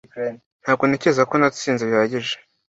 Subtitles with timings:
[0.63, 2.33] Ntabwo ntekereza ko natsinze bihagije.